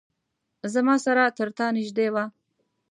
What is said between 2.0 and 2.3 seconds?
وه